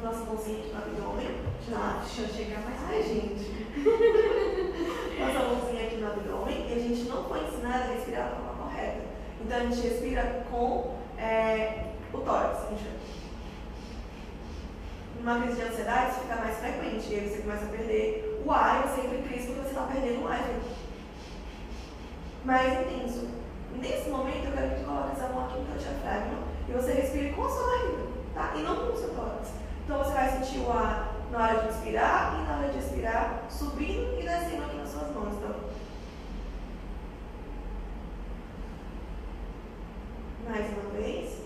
[0.00, 1.28] o nosso mãozinha aqui no abdômen.
[1.70, 2.02] Tá?
[2.04, 3.72] Deixa eu chegar mais Ai, gente.
[5.18, 6.68] Nossa mãozinha aqui no abdômen.
[6.68, 9.00] E a gente não foi ensinado a respirar da forma correta.
[9.40, 12.66] Então a gente respira com é, o tórax.
[12.66, 13.02] A gente...
[15.18, 17.12] Numa crise de ansiedade, isso fica mais frequente.
[17.12, 19.68] E aí você começa a perder o ar e você entra em crise porque você
[19.68, 20.50] está perdendo o ar.
[22.44, 23.41] Mais intenso.
[23.74, 26.92] Nesse momento, eu quero que tu coloque essa mão aqui no teu diafragma e você
[26.92, 28.02] respire com a sua barriga,
[28.34, 28.52] tá?
[28.56, 29.48] E não com o seu tórax.
[29.84, 33.44] Então você vai sentir o ar na hora de inspirar e na hora de expirar,
[33.50, 35.34] subindo e descendo aqui nas suas mãos.
[35.36, 35.54] Então,
[40.48, 41.42] mais uma vez.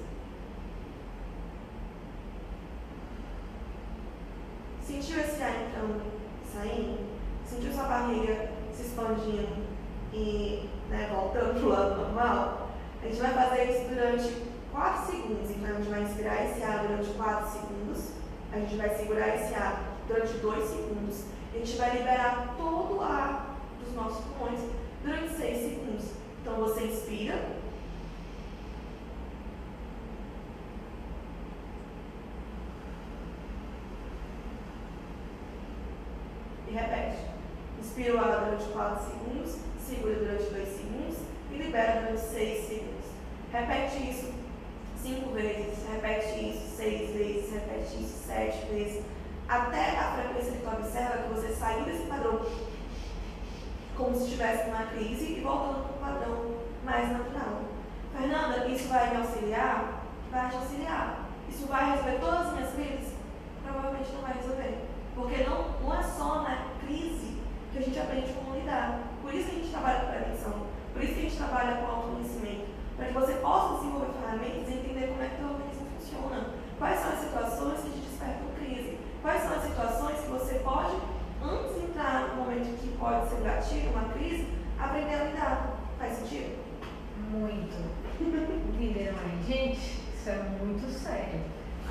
[4.87, 6.03] Sentiu esse ar entrando
[6.45, 6.99] e saindo?
[7.45, 9.65] Sentiu sua barriga se expandindo
[10.13, 12.71] e né, voltando para o lado normal?
[13.03, 15.51] A gente vai fazer isso durante 4 segundos.
[15.51, 18.11] Então, a gente vai inspirar esse ar durante 4 segundos.
[18.53, 21.25] A gente vai segurar esse ar durante 2 segundos.
[21.55, 24.61] A gente vai liberar todo o ar dos nossos pulmões
[25.03, 26.05] durante 6 segundos.
[26.43, 27.57] Então, você inspira.
[36.69, 37.17] E repete.
[37.79, 40.87] Inspira o ar durante 4 segundos, segura durante 2 segundos
[41.53, 41.59] e
[42.27, 43.07] 6 segundos.
[43.53, 44.33] Repete isso
[45.03, 49.05] 5 vezes, repete isso 6 vezes, repete isso 7 vezes,
[49.49, 52.45] até a frequência que tu observa que você saiu desse padrão
[53.97, 57.63] como se estivesse numa crise e voltando para um padrão mais natural.
[58.17, 60.03] Fernanda, isso vai me auxiliar?
[60.31, 61.29] Vai te auxiliar.
[61.49, 63.15] Isso vai resolver todas as minhas crises?
[63.63, 64.79] Provavelmente não vai resolver.
[65.15, 67.41] Porque não, não é só na crise
[67.73, 69.01] que a gente aprende como lidar.
[69.23, 70.66] Por isso que a gente trabalha com prevenção.
[70.97, 72.65] Por isso que a gente trabalha com autoconhecimento.
[72.97, 76.47] Para que você possa desenvolver ferramentas e entender como é que o organismo funciona.
[76.79, 78.99] Quais são as situações que te despertam crise?
[79.21, 80.97] Quais são as situações que você pode,
[81.45, 85.77] antes de entrar no momento que pode ser um gatilho, uma crise, aprender a lidar?
[85.99, 86.65] Faz sentido?
[87.29, 87.77] Muito.
[88.17, 89.43] Entenderam aí?
[89.47, 91.41] Gente, isso é muito sério.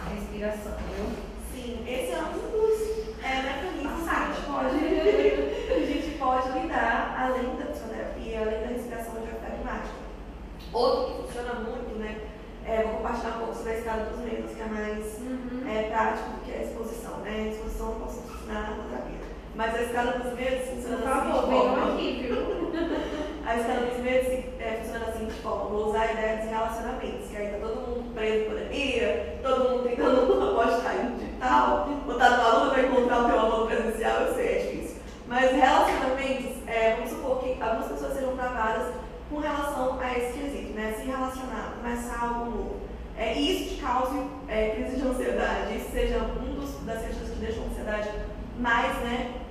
[0.02, 1.06] A respiração, viu?
[1.54, 4.76] Sim, esse é um dos é, mecanismos que a gente, pode,
[5.72, 8.75] a gente pode lidar, além da psicoterapia, além da.
[10.76, 12.18] Outro que funciona muito, né?
[12.68, 15.64] É, vou compartilhar um pouco sobre a escala dos medos, que é mais Uhum.
[15.70, 17.32] é, prático do que a exposição, né?
[17.32, 19.26] A exposição eu posso ensinar na terapia.
[19.56, 21.94] Mas a escala dos medos funciona Por da seguinte forma.
[21.94, 22.72] aqui, viu?
[23.48, 24.28] A escala dos medos
[24.60, 27.76] é, funciona da seguinte forma: vou usar a ideia dos relacionamentos, que aí tá todo
[27.88, 33.22] mundo preso em pandemia, todo mundo tentando apostar em digital, botar no aluno para encontrar
[33.22, 34.98] o teu amor presencial, eu sei, é difícil.
[35.28, 38.88] Mas relacionamentos, é, vamos supor que algumas pessoas sejam travadas
[39.30, 40.96] com relação a esse quesito, né?
[40.98, 42.76] Se relacionar, começar algo novo.
[43.18, 47.40] É, isso te cause é, crise de ansiedade, isso seja um dos, das questões que
[47.40, 48.10] deixam a ansiedade
[48.60, 49.42] mais, né,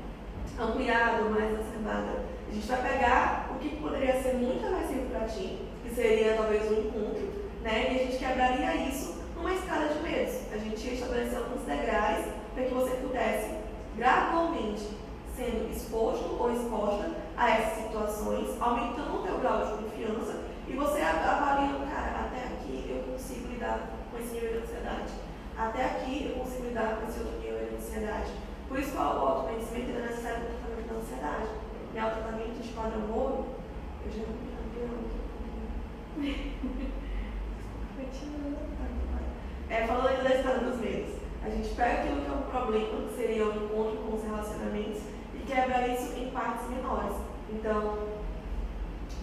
[0.61, 2.25] ampliada, mais exacerbada.
[2.49, 6.71] A gente vai pegar o que poderia ser muito aversivo para ti, que seria talvez
[6.71, 7.33] um encontro,
[7.63, 7.93] né?
[7.93, 10.35] E a gente quebraria isso numa escala de medos.
[10.53, 13.51] A gente estabelecer alguns degraus para que você pudesse
[13.97, 14.89] gradualmente
[15.37, 21.01] sendo exposto ou exposta a essas situações, aumentando o teu grau de confiança e você
[21.03, 25.13] avaliando, cara, até aqui eu consigo lidar com esse nível de ansiedade.
[25.57, 28.33] Até aqui eu consigo lidar com esse outro nível de ansiedade.
[28.69, 31.49] Por isso que o autoconhecimento é necessário no tratamento da ansiedade.
[31.95, 33.47] E ao tratamento de padrão ouro,
[34.05, 34.45] eu já não
[39.71, 43.17] é, falando da escala dos medos, a gente pega aquilo que é um problema, que
[43.17, 45.03] seria o encontro com os relacionamentos,
[45.45, 47.17] e quebra isso em partes menores.
[47.51, 47.99] Então,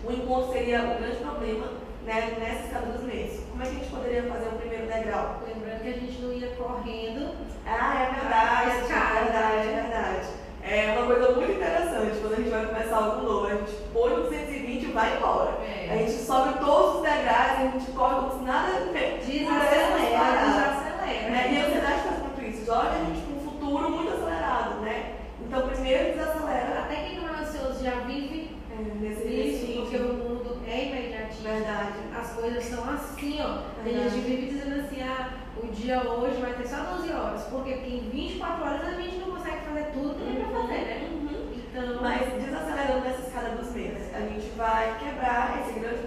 [0.04, 1.68] o encontro seria o grande problema
[2.06, 3.40] né, nessa escala dos medos.
[3.50, 5.42] Como é que a gente poderia fazer o primeiro degrau?
[5.48, 7.36] Lembrando que a gente não ia correndo.
[7.66, 10.28] Ah, é verdade, é verdade, é verdade.
[10.64, 13.48] É uma coisa muito interessante quando a gente vai começar algo novo.
[13.48, 15.58] A gente põe o 220 e vai embora.
[15.64, 15.90] É.
[15.92, 21.30] A gente sobe todos os degraus, a gente corre como se nada Desacelera, desacelera.
[21.30, 21.50] Né?
[21.52, 22.66] E a ansiedade faz muito isso.
[22.66, 25.16] Joga a gente para um futuro muito acelerado, né?
[25.52, 26.80] Então, primeiro desacelera.
[26.80, 31.50] Até quem não é ansioso já vive É, nesse isso, porque o mundo é imediatista.
[31.50, 32.00] Verdade.
[32.18, 33.48] As coisas são assim, ó.
[33.48, 34.10] A Verdade.
[34.12, 37.44] gente vive dizendo assim, ah, o dia hoje vai ter só 12 horas.
[37.44, 37.74] Por quê?
[37.74, 41.10] Porque em 24 horas a gente não consegue fazer tudo que tem pra fazer, né?
[41.12, 41.52] Uhum.
[41.54, 46.02] Então, Mas desacelerando nessa escala dos meses, a gente vai quebrar esse grande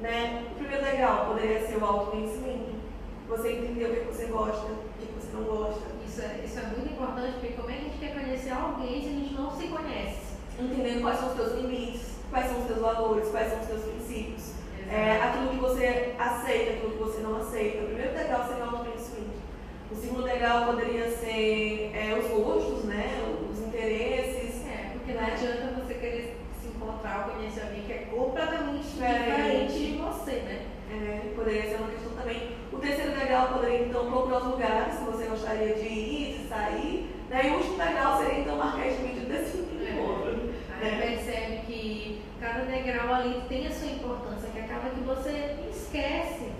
[0.00, 0.44] Né?
[0.52, 2.76] O primeiro degrau poderia ser o autoconhecimento.
[3.28, 5.95] Você entender o que você gosta, o que você não gosta.
[6.16, 9.02] Isso é, isso é muito importante, porque como é que a gente quer conhecer alguém
[9.02, 10.36] se a gente não se conhece?
[10.58, 13.82] Entendendo quais são os teus limites, quais são os teus valores, quais são os teus
[13.82, 14.52] princípios.
[14.90, 17.82] É, aquilo que você aceita, aquilo que você não aceita.
[17.82, 19.36] O primeiro degrau seria o autoconhecimento.
[19.92, 23.22] O segundo degrau poderia ser é, os gostos, né?
[23.50, 24.64] os interesses.
[24.66, 29.74] É, porque não adianta você querer se encontrar ou conhecer alguém que é completamente diferente
[29.74, 30.66] de você, né?
[30.90, 32.55] É, poderia ser uma questão também.
[32.76, 37.10] O terceiro degrau poderia então procurar os lugares que você gostaria de ir, de sair.
[37.30, 37.46] Né?
[37.46, 40.52] E o último degrau seria então marcar esse vídeo desse encontro.
[40.78, 41.00] Aí né?
[41.00, 46.52] percebe que cada degrau ali tem a sua importância, que acaba que você esquece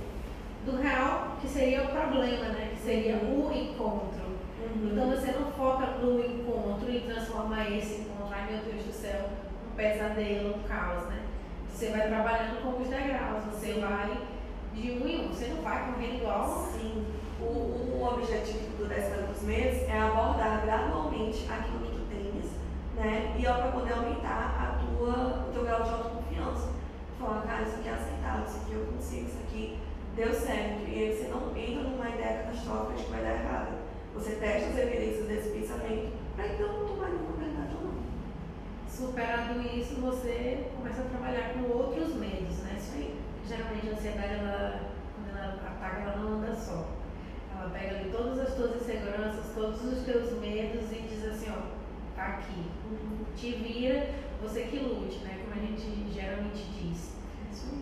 [0.64, 2.70] do real que seria o problema, né?
[2.74, 4.24] Que seria o encontro.
[4.59, 4.90] Uhum.
[4.92, 9.29] Então você não foca no encontro e transforma esse encontro, ai meu Deus do céu,
[9.70, 11.26] um pesadelo, um caos, né?
[11.68, 14.16] Você vai trabalhando com os degraus, você vai
[14.76, 16.68] de um em um, você não vai correndo igual.
[16.72, 17.06] Sim.
[17.40, 22.50] O, o objetivo do 10 dos meses é abordar gradualmente aquilo que tu tens,
[22.94, 23.34] né?
[23.38, 26.70] E é para poder aumentar a tua, o teu grau de autoconfiança.
[27.18, 29.78] Falar, cara, isso aqui é aceitável, isso aqui eu consigo, isso aqui
[30.14, 30.88] deu certo.
[30.88, 33.78] E aí você não entra numa ideia catastrófica de que vai dar errado.
[34.14, 37.96] Você testa as evidências desse pensamento para então tomar uma verdade ou não.
[38.88, 42.76] Superado isso, você começa a trabalhar com outros meios, né?
[42.78, 43.26] Isso aí.
[43.48, 46.88] Geralmente a ansiedade, ela, quando ela ataca, ela não anda só.
[47.54, 52.16] Ela pega ali todas as tuas inseguranças, todos os teus medos e diz assim, ó,
[52.16, 52.66] tá aqui.
[53.37, 54.11] Te vira,
[54.42, 55.40] você que lute, né?
[55.44, 57.16] Como a gente geralmente diz.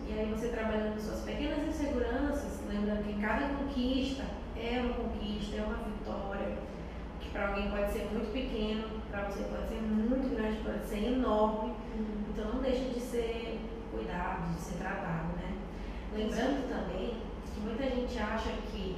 [0.07, 4.23] E aí você trabalhando suas pequenas inseguranças, lembrando que cada conquista
[4.55, 6.57] é uma conquista, é uma vitória,
[7.19, 11.11] que para alguém pode ser muito pequeno, para você pode ser muito grande, pode ser
[11.11, 11.71] enorme.
[11.71, 12.23] Uhum.
[12.29, 13.59] Então não deixa de ser
[13.91, 15.54] cuidado, de ser tratado, né?
[16.15, 17.17] Lembrando também
[17.53, 18.95] que muita gente acha que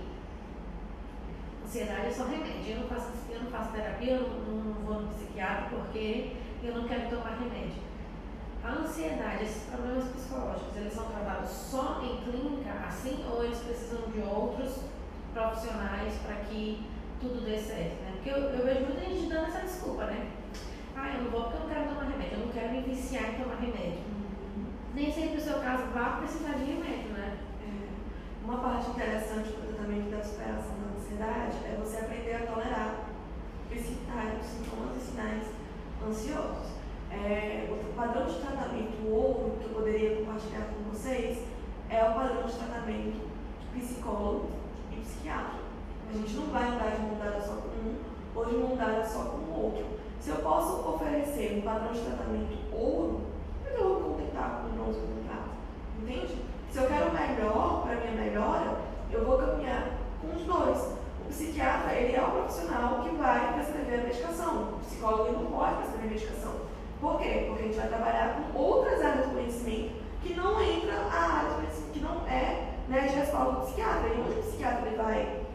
[1.65, 2.75] ansiedade é só remédio.
[2.75, 6.75] Eu não faço, eu não faço terapia, eu não, não vou no psiquiatra porque eu
[6.75, 7.81] não quero tomar remédio.
[8.63, 14.11] A ansiedade, esses problemas psicológicos, eles são tratados só em clínica assim ou eles precisam
[14.11, 14.81] de outros
[15.33, 16.85] profissionais para que
[17.19, 18.11] tudo dê certo, né?
[18.13, 20.33] Porque eu, eu vejo muita gente dando essa desculpa, né?
[20.95, 23.33] Ah, eu não vou porque eu não quero tomar remédio, eu não quero me viciar
[23.33, 24.16] em tomar remédio.
[24.97, 27.37] Nem sempre o seu caso vai precisar de remédio, né?
[27.61, 28.43] É.
[28.43, 33.05] Uma parte interessante do tratamento da superação da ansiedade é você aprender a tolerar
[33.71, 35.43] os sinais, sintomas e sinais
[36.03, 36.71] ansiosos.
[37.11, 41.43] É, o padrão de tratamento ouro que eu poderia compartilhar com vocês
[41.91, 43.21] é o padrão de tratamento
[43.61, 44.49] de psicólogo
[44.91, 45.59] e psiquiatra.
[46.09, 47.95] A gente não vai andar de mão dada só com um
[48.33, 49.85] ou de mão dada só com o outro.
[50.19, 53.26] Se eu posso oferecer um padrão de tratamento ouro,
[56.01, 56.41] Entende?
[56.71, 58.77] Se eu quero melhor para minha melhora,
[59.11, 59.89] eu vou caminhar
[60.21, 60.97] com os dois.
[61.21, 64.73] O psiquiatra, ele é o profissional que vai prescrever a medicação.
[64.73, 66.53] O psicólogo não pode prescrever medicação.
[67.01, 67.45] Por quê?
[67.47, 71.55] Porque a gente vai trabalhar com outras áreas do conhecimento que não entra a área
[71.55, 74.07] conhecimento, que não é né, de respaldo do psiquiatra.
[74.09, 75.45] E onde o psiquiatra ele vai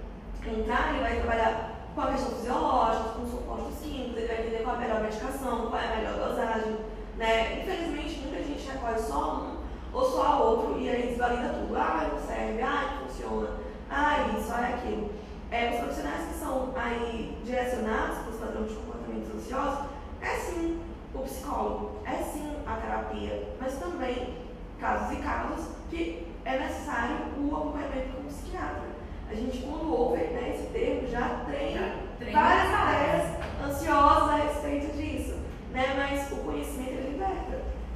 [0.47, 4.63] entrar, ele vai trabalhar com a questão fisiológica, com o suporte simples, ele vai entender
[4.63, 6.77] qual é a melhor medicação, qual é a melhor dosagem.
[7.17, 7.61] Né?
[7.61, 11.77] Infelizmente, muita gente recorre só um ou só outro e aí desvalida tudo.
[11.77, 13.51] Ah, não serve, ah, não funciona,
[13.91, 15.11] ah, isso, ah, aquilo.
[15.51, 19.85] É, os profissionais que são aí direcionados para os padrões de comportamentos ansiosos,
[20.23, 20.81] é sim
[21.15, 24.35] o psicólogo, é sim a terapia, mas também
[24.81, 28.93] casos e casos que é necessário o acompanhamento com o psiquiatra.
[29.31, 31.97] A gente, quando ouve né, esse termo, já treina,
[32.33, 35.39] várias ideias ansiosas a respeito disso.
[35.71, 35.95] Né?
[35.97, 37.02] Mas o conhecimento?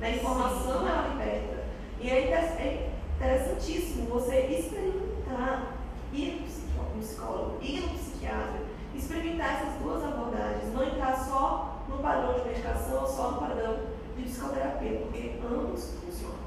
[0.01, 1.65] A informação ela liberta.
[2.01, 5.77] E é, é interessantíssimo você experimentar,
[6.13, 8.61] ir no psicólogo, ir no psiquiatra,
[8.95, 13.79] experimentar essas duas abordagens, não entrar só no padrão de medicação ou só no padrão
[14.17, 16.47] de psicoterapia, porque ambos funcionam.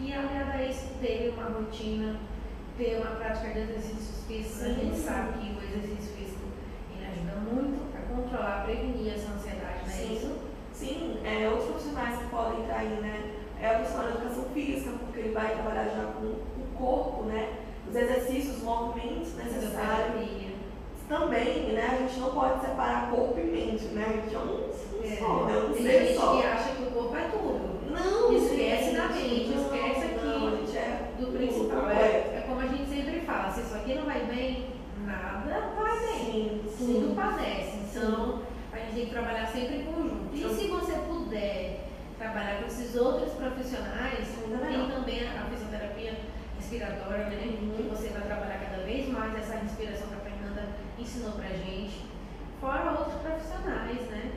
[0.00, 2.20] E aliado a isso, ter uma rotina,
[2.76, 6.46] ter uma prática de exercícios físicos, a gente sabe que o exercício físico
[6.94, 10.14] ele ajuda muito a controlar, prevenir essa ansiedade, não é Sim.
[10.14, 10.47] isso?
[10.78, 13.34] Sim, é, outros profissionais que podem entrar aí, né?
[13.60, 17.54] É o profissional de educação física, porque ele vai trabalhar já com o corpo, né?
[17.88, 20.48] Os exercícios, os movimentos necessários
[21.08, 24.04] também, né, a gente não pode separar corpo e mente, né?
[24.06, 24.68] A gente é um,
[25.02, 25.58] é, só, né?
[25.58, 26.36] Um ser gente só.
[26.36, 27.90] que acha que o corpo é tudo.
[27.90, 31.90] Não, Esquece gente, da mente, não, esquece aqui não, a gente é do principal.
[31.90, 32.34] É, é.
[32.36, 34.66] é como a gente sempre fala, se isso aqui não vai bem,
[35.06, 36.60] nada vai bem.
[36.68, 37.14] Sim, Tudo sim.
[37.14, 37.78] padece.
[37.90, 38.42] Então,
[38.88, 40.34] gente tem que trabalhar sempre em conjunto.
[40.34, 46.18] E se você puder trabalhar com esses outros profissionais, tem também a fisioterapia
[46.56, 47.58] respiratória, né?
[47.60, 47.76] Uhum.
[47.76, 50.68] Que você vai trabalhar cada vez mais essa respiração que a Fernanda
[50.98, 52.06] ensinou pra gente.
[52.60, 54.32] Fora outros profissionais, né?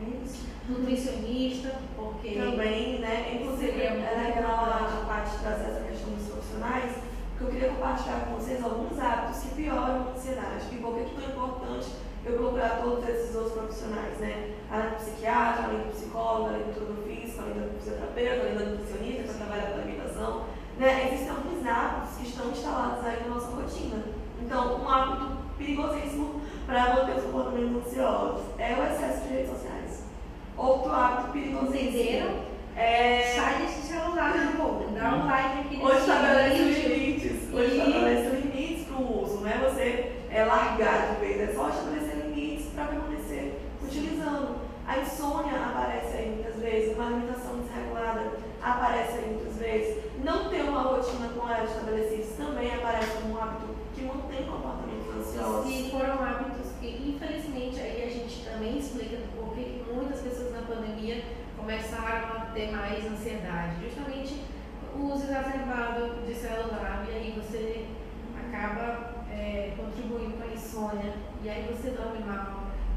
[0.00, 0.46] É isso.
[0.68, 2.36] Nutricionista, porque.
[2.36, 3.38] Também, né?
[3.40, 6.96] Inclusive, é legal a parte de trazer essa questão dos profissionais,
[7.30, 10.64] porque eu queria compartilhar com vocês alguns hábitos que pioram a ansiedade.
[10.72, 14.54] E por que é tão importante eu procurar todos esses outros profissionais, né?
[14.70, 18.70] Além do psiquiatra, além do psicólogo, além do tudo físico, além do fisioterapeuta, além do
[18.70, 20.44] nutricionista, que trabalha com alimentação.
[20.78, 21.08] Né?
[21.12, 24.04] Existem alguns hábitos que estão instalados aí na nossa rotina.
[24.40, 30.04] Então, um hábito perigosíssimo para manter os comportamentos ansiosos é o excesso de redes sociais.
[30.56, 31.90] Outro hábito perigosíssimo.
[31.90, 32.54] Entenderam?
[32.76, 33.34] É...
[33.36, 34.90] Sai desse celular, meu povo.
[34.94, 36.58] Dá um like aqui Hoje estabelece
[36.88, 37.54] limites.
[37.54, 41.68] Hoje estabelece limites para o uso, não é você é, largar de vez, é só
[41.68, 42.13] estabelecer
[42.74, 44.64] para permanecer utilizando.
[44.86, 50.04] A insônia aparece aí muitas vezes, uma alimentação desregulada aparece aí muitas vezes.
[50.22, 55.16] Não ter uma rotina com ela estabelecida também aparece como um hábito que mantém comportamentos
[55.16, 55.70] ansiosos.
[55.70, 61.24] E foram hábitos que, infelizmente, aí a gente também explica porque muitas pessoas na pandemia
[61.56, 63.84] começaram a ter mais ansiedade.
[63.84, 64.42] Justamente
[64.94, 67.86] o uso exacerbado de celular, e aí você
[68.38, 72.53] acaba é, contribuindo com a insônia, e aí você dorme mal.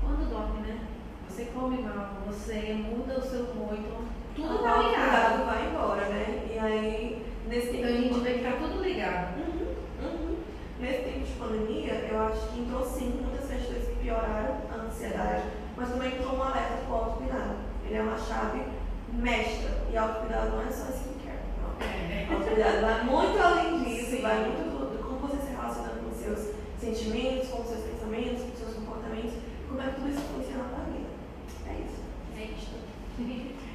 [0.08, 0.80] Quando dorme, né?
[1.28, 5.46] Você come mal, você muda o seu humor, então tudo tá ligado.
[5.46, 6.48] vai embora, né?
[6.50, 7.78] E aí, nesse tempo.
[7.80, 9.38] Então a gente vê que tá tudo ligado.
[9.38, 10.38] Uhum, uhum.
[10.80, 15.44] Nesse tempo de pandemia, eu acho que entrou sim muitas questões que pioraram a ansiedade,
[15.76, 17.56] mas também entrou um alerta para o autocuidado.
[17.86, 18.62] Ele é uma chave
[19.12, 19.72] mestra.
[19.92, 21.44] E autocuidado não é só skincare.
[21.60, 21.86] Não.
[21.86, 22.28] É.
[22.32, 24.22] Autocuidado vai muito além disso, sim.
[24.22, 25.04] vai muito tudo.
[25.04, 28.74] Como você se relaciona com os seus sentimentos, com os seus pensamentos, com os seus
[28.76, 29.34] comportamentos,
[29.68, 31.10] como é que tudo isso funciona na vida.
[31.68, 32.02] É isso.
[32.40, 33.68] É.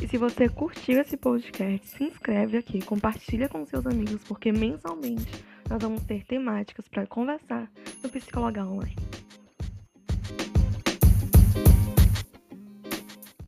[0.00, 5.44] E se você curtiu esse podcast, se inscreve aqui, compartilha com seus amigos, porque mensalmente
[5.68, 7.70] nós vamos ter temáticas para conversar
[8.02, 8.94] no Psicologar Online.